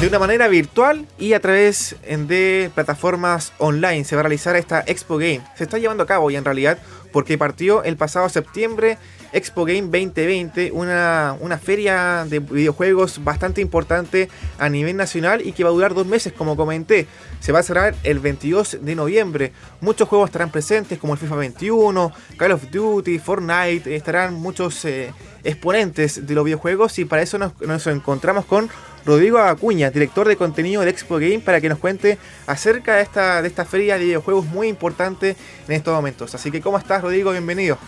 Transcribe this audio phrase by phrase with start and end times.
[0.00, 4.04] de una manera virtual y a través de plataformas online.
[4.04, 5.40] Se va a realizar esta Expo Game.
[5.56, 6.78] Se está llevando a cabo y en realidad
[7.10, 8.98] porque partió el pasado septiembre
[9.32, 15.64] Expo Game 2020, una, una feria de videojuegos bastante importante a nivel nacional y que
[15.64, 17.06] va a durar dos meses, como comenté.
[17.40, 19.52] Se va a cerrar el 22 de noviembre.
[19.80, 25.12] Muchos juegos estarán presentes, como el FIFA 21, Call of Duty, Fortnite, estarán muchos eh,
[25.44, 28.70] exponentes de los videojuegos y para eso nos, nos encontramos con
[29.08, 33.40] Rodrigo Acuña, director de contenido de Expo Game, para que nos cuente acerca de esta,
[33.40, 35.34] de esta feria de videojuegos muy importante
[35.66, 36.34] en estos momentos.
[36.34, 37.30] Así que, ¿cómo estás, Rodrigo?
[37.30, 37.78] Bienvenido.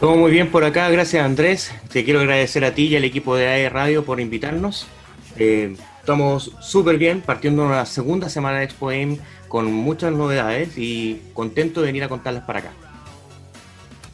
[0.00, 1.72] Todo muy bien por acá, gracias Andrés.
[1.92, 4.88] Te quiero agradecer a ti y al equipo de AE Radio por invitarnos.
[5.36, 11.22] Eh, estamos súper bien, partiendo una segunda semana de Expo Game con muchas novedades y
[11.34, 12.72] contento de venir a contarlas para acá.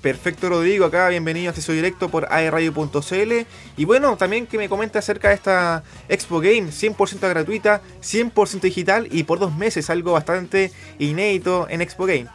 [0.00, 3.32] Perfecto, Rodrigo, acá bienvenido a Acceso Directo por aeradio.cl.
[3.76, 9.08] Y bueno, también que me comente acerca de esta Expo Game, 100% gratuita, 100% digital
[9.10, 12.26] y por dos meses, algo bastante inédito en Expo Game.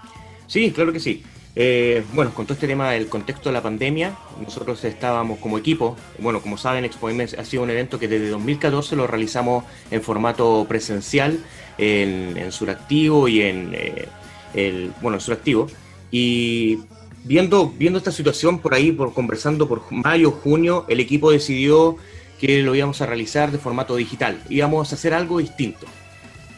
[0.46, 1.24] Sí, claro que sí.
[1.56, 5.96] Eh, bueno, con todo este tema del contexto de la pandemia, nosotros estábamos como equipo,
[6.20, 10.04] bueno, como saben, Expo Game ha sido un evento que desde 2014 lo realizamos en
[10.04, 11.40] formato presencial,
[11.80, 14.08] en, Suractivo y en, eh,
[14.54, 15.68] el, bueno, en Suractivo.
[16.12, 16.78] Y
[17.26, 21.98] viendo, viendo esta situación por ahí, por conversando por mayo, junio, el equipo decidió
[22.40, 24.42] que lo íbamos a realizar de formato digital.
[24.50, 25.88] Íbamos a hacer algo distinto.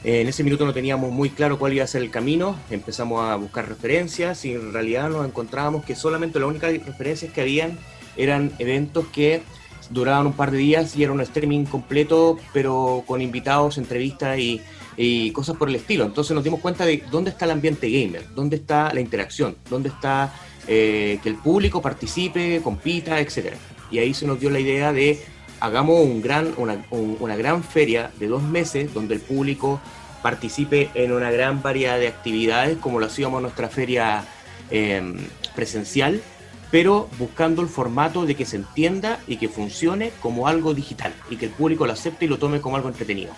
[0.04, 3.36] En ese minuto no teníamos muy claro cuál iba a ser el camino, empezamos a
[3.36, 7.78] buscar referencias y en realidad nos encontrábamos que solamente las únicas referencias que habían
[8.16, 9.42] eran eventos que
[9.90, 14.62] duraban un par de días y era un streaming completo, pero con invitados, entrevistas y,
[14.98, 16.06] y, cosas por el estilo.
[16.06, 19.90] Entonces nos dimos cuenta de dónde está el ambiente gamer, dónde está la interacción, dónde
[19.90, 20.34] está
[20.68, 23.54] eh, que el público participe, compita, etc.
[23.92, 25.20] Y ahí se nos dio la idea de
[25.60, 29.80] hagamos un gran, una, gran feria de dos meses donde el público
[30.22, 34.26] participe en una gran variedad de actividades como lo hacíamos en nuestra feria
[34.70, 35.18] em,
[35.56, 36.22] presencial,
[36.70, 41.38] pero buscando el formato de que se entienda y que funcione como algo digital y
[41.38, 43.32] que el público lo acepte y lo tome como algo entretenido.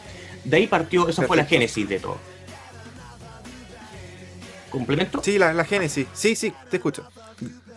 [0.43, 2.17] De ahí partió, esa fue la génesis de todo.
[4.69, 5.21] ¿Complemento?
[5.23, 6.07] Sí, la, génesis.
[6.13, 7.03] Sí, sí, te escucho.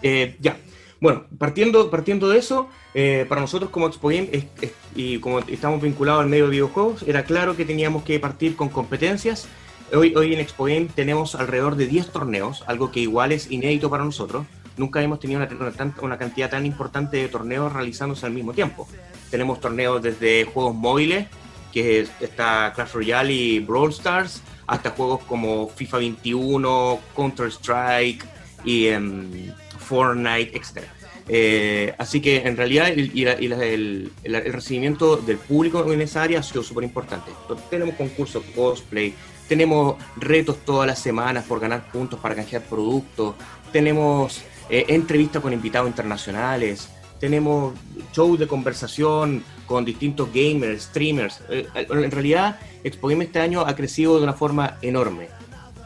[0.02, 0.56] Eh, ya.
[1.00, 4.48] Bueno, partiendo, partiendo de eso, eh, para nosotros como Expo Game,
[4.94, 8.68] y como estamos vinculados al medio de videojuegos, era claro que teníamos que partir con
[8.68, 9.48] competencias.
[9.92, 13.90] Hoy, hoy en Expo Game tenemos alrededor de 10 torneos, algo que igual es inédito
[13.90, 14.46] para nosotros.
[14.76, 18.88] Nunca hemos tenido una, una cantidad tan importante de torneos realizándose al mismo tiempo.
[19.30, 21.26] Tenemos torneos desde juegos móviles,
[21.72, 28.24] que está Clash Royale y Brawl Stars, hasta juegos como FIFA 21, Counter Strike
[28.64, 29.30] y um,
[29.78, 30.84] Fortnite, etc.
[31.28, 36.84] Eh, así que en realidad el, recibimiento del público en esa área ha sido súper
[36.84, 37.30] importante.
[37.70, 39.14] Tenemos concursos cosplay,
[39.48, 43.34] tenemos retos todas las semanas por ganar puntos para canjear productos,
[43.72, 46.88] tenemos eh, entrevistas con invitados internacionales,
[47.20, 47.74] tenemos
[48.12, 51.40] shows de conversación con distintos gamers, streamers.
[51.48, 55.28] Eh, en realidad, Expo Game este año ha crecido de una forma enorme.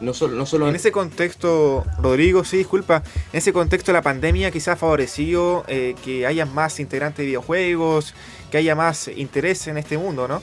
[0.01, 0.69] No solo, no solo...
[0.69, 3.03] En ese contexto, Rodrigo, sí, disculpa,
[3.33, 8.15] en ese contexto la pandemia quizás ha favorecido eh, que haya más integrantes de videojuegos,
[8.51, 10.43] que haya más interés en este mundo, ¿no?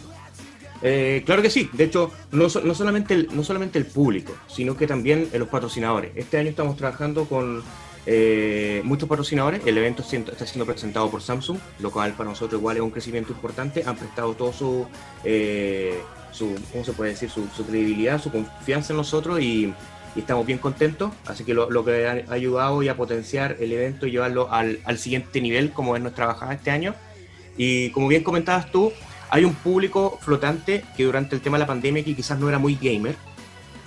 [0.81, 4.75] Eh, claro que sí, de hecho, no, no, solamente el, no solamente el público, sino
[4.75, 6.12] que también los patrocinadores.
[6.16, 7.64] Este año estamos trabajando con
[8.06, 12.78] eh, muchos patrocinadores, el evento está siendo presentado por Samsung, lo cual para nosotros igual
[12.78, 14.88] es un crecimiento importante, han prestado todo su
[16.34, 17.30] su, ¿cómo se puede decir?
[17.30, 19.74] Su, credibilidad, su confianza en nosotros y,
[20.16, 21.12] estamos bien contentos.
[21.25, 25.42] Así que lo, que ha ayudado y a potenciar el evento y llevarlo al, siguiente
[25.42, 26.94] nivel, como es nuestra bajada este año.
[27.58, 28.92] Y como bien comentabas tú,
[29.30, 32.59] hay un público flotante que durante el tema de la pandemia que quizás no era
[32.59, 33.16] muy gamer,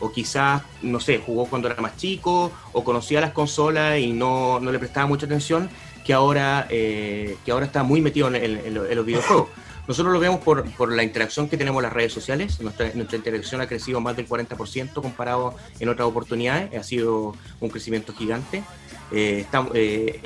[0.01, 4.61] o quizás, no sé, jugó cuando era más chico, o conocía las consolas y no,
[4.61, 5.69] le prestaba mucha atención,
[6.05, 9.49] que ahora, eh, que ahora está muy metido en los videojuegos.
[9.89, 12.61] Nosotros lo vemos por, por, la interacción que tenemos en las redes sociales.
[12.61, 16.75] Nuestra, nuestra interacción ha crecido más del 40% comparado en otras oportunidades.
[16.75, 18.65] Ha sido un crecimiento gigante.
[19.13, 20.21] Eh, estamos, eh,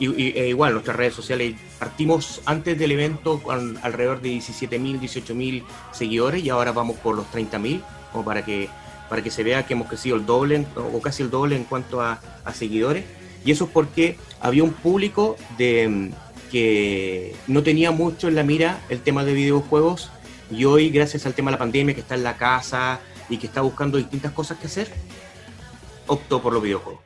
[0.00, 6.42] e igual, nuestras redes sociales partimos antes del evento con alrededor de 17.000, 18.000 seguidores
[6.42, 8.70] y ahora vamos por los 30.000, como para que,
[9.08, 12.00] para que se vea que hemos crecido el doble o casi el doble en cuanto
[12.00, 13.04] a, a seguidores.
[13.44, 16.12] Y eso es porque había un público de
[16.50, 20.10] que no tenía mucho en la mira el tema de videojuegos
[20.50, 23.46] y hoy, gracias al tema de la pandemia, que está en la casa y que
[23.46, 24.88] está buscando distintas cosas que hacer,
[26.06, 27.02] optó por los videojuegos.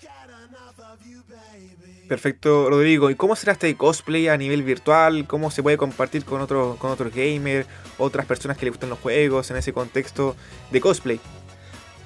[2.09, 3.11] Perfecto, Rodrigo.
[3.11, 5.27] ¿Y cómo será este cosplay a nivel virtual?
[5.27, 7.67] ¿Cómo se puede compartir con, otros con otros gamers,
[7.97, 10.37] otras personas que les gustan los juegos en ese contexto
[10.71, 11.21] de cosplay?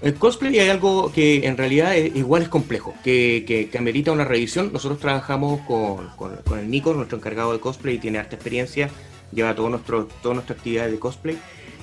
[0.03, 4.71] El cosplay hay algo que en realidad igual es complejo, que, que, amerita una revisión.
[4.73, 8.91] Nosotros trabajamos con, con, el Nico, nuestro encargado de cosplay, y tiene harta experiencia,
[9.33, 11.39] lleva todo nuestro, toda nuestra actividad de cosplay.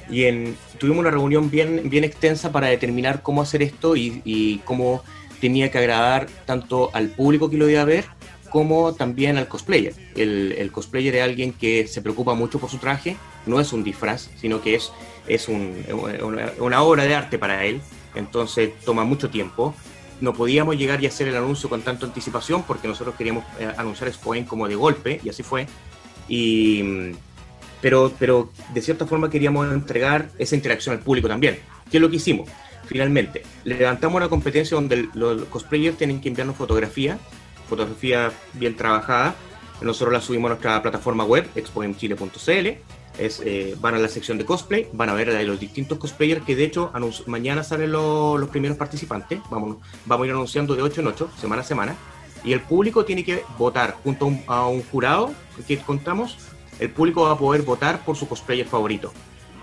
[0.10, 4.60] Y en, tuvimos una reunión bien, bien extensa para determinar cómo hacer esto y, y
[4.60, 5.04] cómo
[5.42, 8.06] tenía que agradar tanto al público que lo iba a ver
[8.52, 9.96] como también al cosplayer.
[10.16, 13.18] El, el, cosplayer es alguien que se preocupa mucho por su traje,
[13.48, 14.92] no es un disfraz, sino que es,
[15.28, 15.84] es un,
[16.22, 17.82] una, una, obra de arte para él
[18.16, 19.74] entonces toma mucho tiempo.
[20.22, 24.12] No podíamos llegar y hacer el anuncio con tanta anticipación porque nosotros queríamos eh, anunciar
[24.14, 25.68] Spoen como de golpe y así fue.
[27.82, 31.60] Pero, pero de cierta forma queríamos entregar esa interacción al público también.
[31.92, 32.50] ¿Qué es lo que hicimos?
[32.86, 37.18] Finalmente, levantamos una competencia donde los cosplayers tienen que enviarnos fotografía,
[37.68, 39.36] fotografía bien trabajada.
[39.82, 42.68] Nosotros la subimos a nuestra plataforma web, expoemchile.cl
[43.18, 46.44] es, eh, van a la sección de cosplay, van a ver a los distintos cosplayers
[46.44, 46.92] que de hecho
[47.28, 51.62] mañana salen los primeros participantes, vamos, vamos a ir anunciando de 8 en 8, semana
[51.62, 51.96] a semana,
[52.44, 55.32] y el público tiene que votar junto a un, jurado
[55.68, 56.38] que contamos,
[56.80, 59.14] el público va a poder votar por su cosplayer favorito.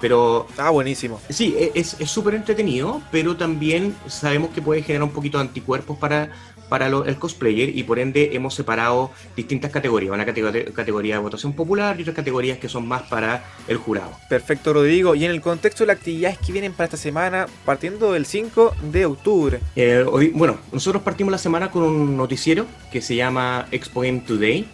[0.00, 0.46] Pero.
[0.56, 1.20] Ah, buenísimo.
[1.28, 5.98] Sí, e, es súper entretenido, pero también sabemos que puede generar un poquito de anticuerpos
[5.98, 6.30] para,
[6.70, 11.96] para el cosplayer y por ende hemos separado distintas categorías, una categoría, de votación popular
[11.98, 14.12] y otras categorías que son más para el jurado.
[14.28, 15.14] Perfecto, Rodrigo.
[15.14, 18.76] Y en el contexto de las actividades que vienen para esta semana, partiendo del 5
[18.92, 19.60] de octubre.
[19.74, 24.20] Eh, hoy, bueno, nosotros partimos la semana con un noticiero que se llama Expo Game
[24.20, 24.66] Today.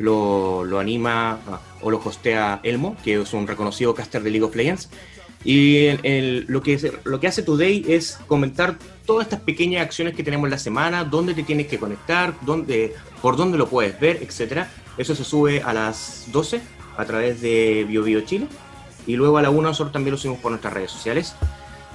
[0.00, 4.44] Lo, lo anima ah, o lo hostea Elmo, que es un reconocido caster de League
[4.44, 4.90] of Legends.
[5.44, 5.90] Y
[6.48, 10.52] lo, que, lo que hace Today es comentar todas estas pequeñas acciones que tenemos en
[10.52, 14.66] la semana, dónde te tienes que conectar, dónde, por dónde lo puedes ver, etc.
[14.96, 16.60] Eso se sube a las 12
[16.96, 18.48] a través de BioBio Chile.
[19.06, 21.34] Y luego a la 1 nosotros también lo subimos por nuestras redes sociales.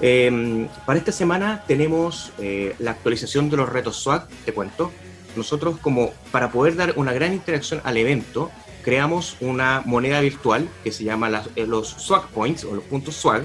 [0.02, 4.92] Em, para esta semana tenemos eh, la actualización de los retos SWAG, te cuento.
[5.36, 8.52] Nosotros como para poder dar una gran interacción al evento,
[8.84, 13.44] creamos una moneda virtual que se llama eh, los swag points o los puntos swag,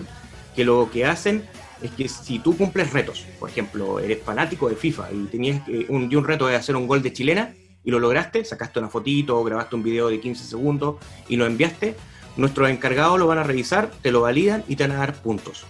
[0.54, 1.44] que lo que hacen
[1.82, 6.14] es que si tú cumples retos, por ejemplo, eres fanático de FIFA y tenías un,
[6.14, 7.54] un reto de hacer un gol de chilena
[7.84, 10.96] y lo lograste, sacaste una fotito grabaste un video de 15 segundos
[11.28, 11.94] y lo enviaste,
[12.36, 15.66] nuestros encargados lo van a revisar, te lo validan y te van a dar puntos.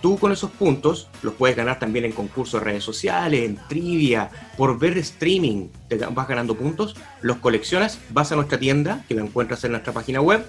[0.00, 4.30] Tú con esos puntos los puedes ganar también en concursos de redes sociales, en trivia,
[4.56, 9.22] por ver streaming, te vas ganando puntos, los coleccionas, vas a nuestra tienda, que la
[9.22, 10.44] encuentras en nuestra página web,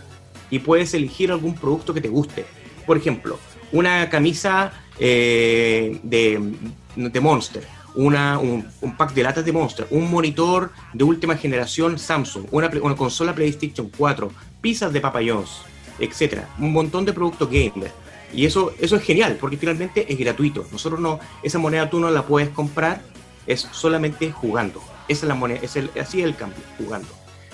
[0.49, 2.45] y puedes elegir algún producto que te guste.
[2.85, 3.39] Por ejemplo,
[3.71, 6.53] una camisa eh, de,
[6.95, 8.65] de, Monster, una, un,
[8.97, 13.91] pack de latas de Monster, un monitor de última generación Samsung, una, una consola PlayStation
[13.95, 15.61] 4, pizzas de Papa John's,
[15.99, 16.41] etc.
[16.59, 17.91] Un montón de productos gamer
[18.33, 20.65] y eso, eso es genial, porque finalmente es gratuito.
[20.71, 23.01] Nosotros no, esa moneda tú no la puedes comprar,
[23.45, 24.81] es solamente jugando.
[25.07, 27.07] Esa es la moneda, es el, así es el cambio, jugando.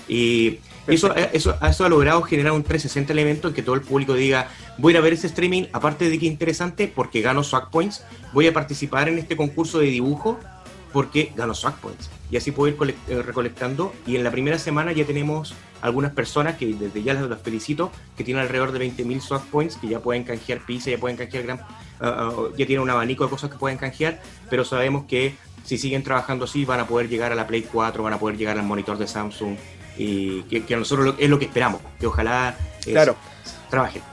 [0.08, 4.14] Y eso, eso, eso ha logrado generar un 360 elemento en que todo el público
[4.14, 4.48] diga,
[4.78, 8.04] voy a ir a ver ese streaming, aparte de que interesante, porque gano swag points,
[8.32, 10.38] voy a participar en este concurso de dibujo
[10.92, 12.10] porque gano swag points.
[12.30, 13.92] Y así puedo ir eh, recolectando.
[14.06, 18.22] Y en la primera semana ya tenemos algunas personas que desde ya las, felicito, que
[18.22, 21.60] tienen alrededor de 20.000 swag points, que ya pueden canjear pizza, ya pueden canjear gran,
[22.00, 25.34] ah, ya tienen un abanico de cosas que pueden canjear, pero sabemos que
[25.64, 28.36] si siguen trabajando así van a poder llegar a la Play 4, van a poder
[28.36, 29.56] llegar al monitor de Samsung
[29.96, 32.56] y que, a nosotros es lo que esperamos, que ojalá...
[32.84, 33.16] claro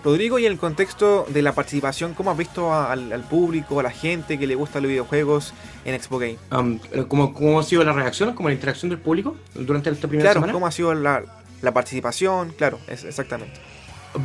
[0.04, 3.92] Rodrigo, y en el contexto de la participación, ¿cómo has visto al, público, a la
[3.92, 5.54] gente que le gusta los videojuegos
[5.86, 6.38] en Expo Game?
[6.52, 10.52] Um, ¿cómo, ha sido la reacción, como la interacción del público durante esta primera claro,
[10.52, 11.24] ¿cómo ha sido la,
[11.74, 12.54] participación?
[12.58, 13.54] Claro, es, exactamente.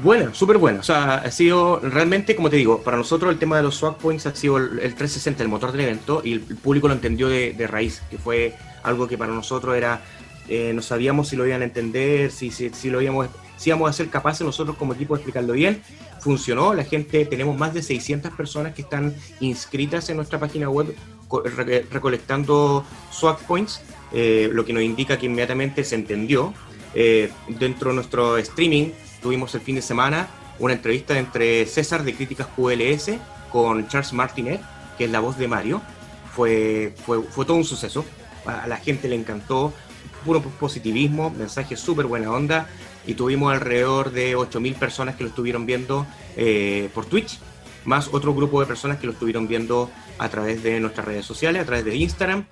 [0.02, 0.80] Buena, súper buena.
[0.80, 3.98] O sea, ha sido realmente, como te digo, para nosotros el tema de los swag
[3.98, 7.66] points ha sido el, 360, el motor del evento, y el, público lo entendió de,
[7.68, 10.00] raíz, que fue algo que para nosotros era,
[10.48, 13.88] eh, no sabíamos si lo iban a entender, si, si, si lo íbamos si vamos
[13.88, 15.82] a ser capaces nosotros como equipo de explicarlo bien.
[16.20, 20.94] Funcionó, la gente, tenemos más de 600 personas que están inscritas en nuestra página web
[21.90, 23.80] recolectando swag points,
[24.12, 26.54] eh, lo que nos indica que inmediatamente se entendió.
[26.94, 32.14] Eh, dentro de nuestro streaming tuvimos el fin de semana una entrevista entre César de
[32.14, 33.18] Críticas QLS
[33.50, 34.60] con Charles Martinet,
[34.96, 35.82] que es la voz de Mario.
[36.34, 38.04] Fue, fue, fue todo un suceso.
[38.46, 39.72] A la gente le encantó,
[40.26, 42.68] puro positivismo, mensaje súper buena onda
[43.06, 46.06] y tuvimos alrededor de 8.000 personas que lo estuvieron viendo
[46.36, 47.38] eh, por Twitch,
[47.84, 51.62] más otro grupo de personas que lo estuvieron viendo a través de nuestras redes sociales,
[51.62, 52.44] a través de Instagram.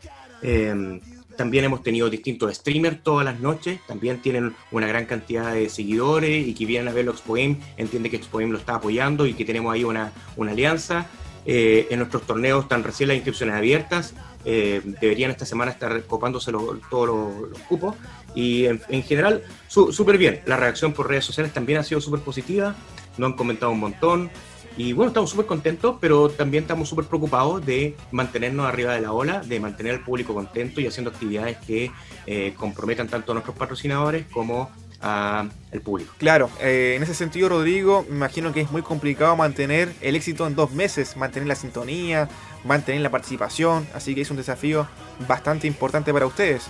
[0.43, 1.01] Em,
[1.37, 6.47] también hemos tenido distintos streamers todas las noches, también tienen una gran cantidad de seguidores
[6.47, 9.35] y que vienen a ver Expo Game, entiende que Expo Game lo está apoyando y
[9.35, 11.07] que tenemos ahí una, una alianza.
[11.47, 16.53] Eh, en nuestros torneos están recién las inscripciones abiertas, eh, deberían esta semana estar copándose
[16.91, 17.09] todos
[17.51, 17.95] los, cupos.
[18.35, 20.41] Y en, general súper bien.
[20.47, 22.75] La reacción por redes sociales también ha sido súper positiva,
[23.17, 24.31] nos han comentado un montón,
[24.77, 29.13] y bueno, estamos súper contentos, pero también estamos súper preocupados de mantenernos arriba de la
[29.13, 31.93] ola, de mantener al público contento y haciendo actividades que
[32.27, 34.71] eh, comprometan tanto a nuestros patrocinadores como
[35.05, 36.15] al público.
[36.19, 40.47] Claro, eh, en ese sentido, Rodrigo, me imagino que es muy complicado mantener el éxito
[40.47, 42.29] en dos meses, mantener la sintonía,
[42.65, 44.89] mantener la participación, así que es un desafío
[45.29, 46.65] bastante importante para ustedes.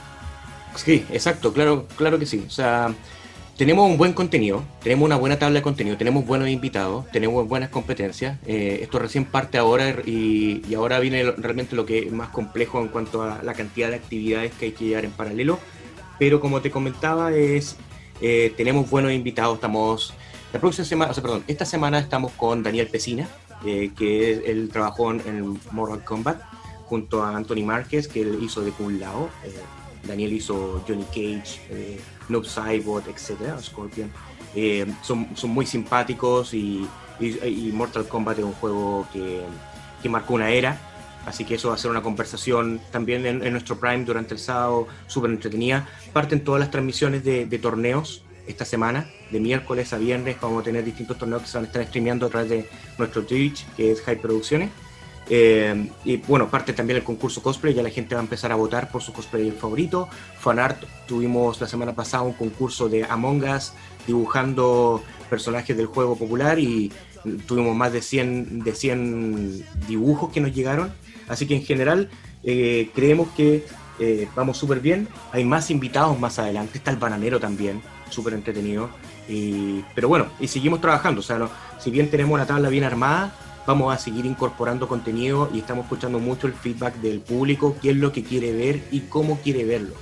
[0.75, 2.43] Sí, exacto, claro, claro que sí.
[2.45, 2.93] O sea,
[3.57, 7.69] tenemos un buen contenido, tenemos una buena tabla de contenido, tenemos buenos invitados, tenemos buenas
[7.69, 8.39] competencias.
[8.47, 12.89] Eh, esto recién parte ahora y, ahora viene realmente lo que es más complejo en
[12.89, 15.61] cuanto a la cantidad de actividades que hay que llevar en paralelo.
[16.19, 17.77] Pero como te comentaba, es
[18.21, 19.57] eh, tenemos buenos invitados.
[19.57, 20.15] Estamos
[20.53, 23.29] la próxima semana, o sea, perdón, esta semana estamos con Daniel Pesina,
[23.67, 26.41] eh, que él trabajó en, Mortal Kombat
[26.87, 29.31] junto a Anthony Márquez, que él hizo de Kun Lao.
[30.07, 33.59] Daniel hizo Johnny Cage, eh, Noob Saibot, etc.
[33.61, 34.11] Scorpion.
[34.55, 36.87] Eh, son, son, muy simpáticos y,
[37.73, 39.43] Mortal Kombat es un juego que,
[40.03, 40.79] que, marcó una era.
[41.27, 44.87] Así que eso va a ser una conversación también en, nuestro Prime durante el sábado,
[45.07, 45.89] súper entretenida.
[46.13, 50.37] Parten todas las transmisiones de, de, torneos esta semana, de miércoles a viernes.
[50.41, 53.25] Vamos a tener distintos torneos que se van a estar streameando a través de nuestro
[53.25, 54.71] Twitch, que es Hype Producciones.
[55.29, 58.57] Eh, y bueno, parte también el concurso cosplay, ya la gente va a empezar a
[58.57, 60.09] votar por su cosplay favorito.
[60.39, 63.73] Fanart, tuvimos la semana pasada un concurso de Among Us
[64.07, 66.93] dibujando personajes del juego popular y
[67.47, 70.93] tuvimos más de 100, de 100 dibujos que nos llegaron.
[71.29, 72.11] Así que en general
[72.43, 73.65] eh, creemos que
[73.99, 75.09] eh, vamos súper bien.
[75.33, 78.91] Hay más invitados más adelante, está el bananero también, súper entretenido.
[79.95, 83.33] pero bueno, y seguimos trabajando, o sea, si bien tenemos una tabla bien armada,
[83.67, 87.97] vamos a seguir incorporando contenido y estamos escuchando mucho el feedback del público, qué es
[87.97, 89.95] lo que quiere ver y cómo quiere verlo,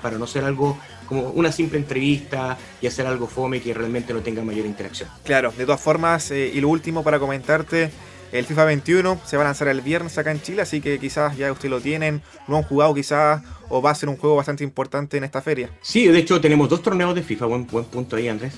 [0.00, 0.78] para no ser algo
[1.12, 5.10] como una simple entrevista y hacer algo fome que realmente no tenga mayor interacción.
[5.24, 7.90] Claro, de todas formas, eh, y lo último para comentarte,
[8.32, 11.36] el FIFA 21 se va a lanzar el viernes acá en Chile, así que quizás
[11.36, 14.64] ya ustedes lo tienen, lo han jugado quizás, o va a ser un juego bastante
[14.64, 15.68] importante en esta feria.
[15.82, 18.54] Sí, de hecho tenemos dos torneos de FIFA, buen, buen punto ahí Andrés.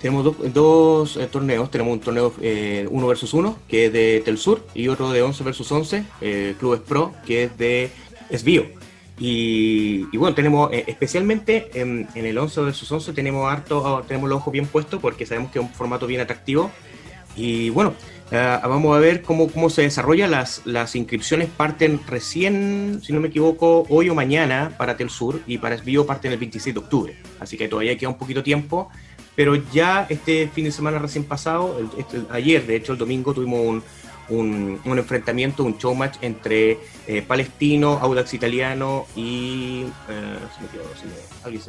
[0.00, 4.64] Tenemos dos eh, torneos, tenemos un torneo eh, 1 versus 1, que es de Telsur,
[4.74, 7.90] y otro de 11 versus 11, eh, Clubes Pro, que es de
[8.30, 8.75] Esbio.
[9.18, 14.52] Y, bueno, tenemos eh, especialmente en, el 11 versus 11 tenemos harto, tenemos los ojos
[14.52, 16.70] bien puestos porque sabemos que es un formato bien atractivo.
[17.34, 17.94] Y bueno,
[18.30, 20.26] vamos a ver cómo, cómo se desarrolla.
[20.26, 25.58] Las, las inscripciones parten recién, si no me equivoco, hoy o mañana para Telsur y
[25.58, 27.16] para Esbio parten el 26 de octubre.
[27.40, 28.90] Así que todavía queda un poquito tiempo
[29.36, 33.60] pero ya este fin de semana recién pasado, este, ayer, de hecho el domingo, tuvimos
[33.60, 33.82] un,
[34.28, 39.84] un, enfrentamiento, un show match entre eh, Palestino, Audax Italiano y.
[40.08, 41.62] Eh, se metió, se alguien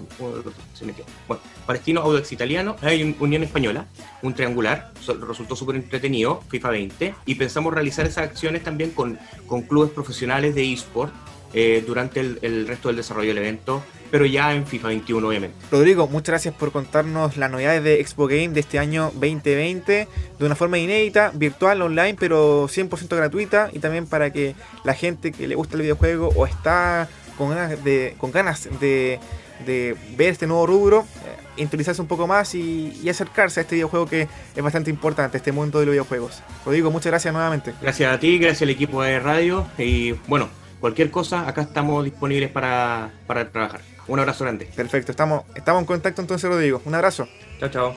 [0.74, 1.06] se, metió.
[1.28, 3.86] Bueno, Palestino, Audax Italiano, hay Unión Española,
[4.22, 4.92] un triangular,
[5.28, 10.56] resultó súper entretenido, FIFA 20, y pensamos realizar esas acciones también con, con clubes profesionales
[10.56, 11.14] de eSport
[11.54, 15.56] eh, durante el, el, resto del desarrollo del evento, pero ya en FIFA 21 obviamente.
[15.72, 20.08] Rodrigo, muchas gracias por contarnos las novedades de Expo Game de este año 2020
[20.40, 25.32] de una forma inédita, virtual, online, pero 100% gratuita y también para que la gente
[25.32, 29.20] que le gusta el videojuego o está con ganas de, con ganas de,
[29.66, 33.76] de ver este nuevo rubro, eh, interesarse un poco más y, y, acercarse a este
[33.76, 36.42] videojuego que es bastante importante, este mundo de los videojuegos.
[36.66, 37.74] Rodrigo, muchas gracias nuevamente.
[37.82, 40.50] Gracias a ti, gracias al equipo de radio y bueno,
[40.80, 43.82] cualquier cosa, acá estamos disponibles para, para trabajar.
[44.08, 44.70] Un abrazo grande.
[44.76, 46.82] Perfecto, estamos, estamos en contacto entonces, Rodrigo.
[46.86, 47.28] Un abrazo.
[47.60, 47.96] Chao, chao.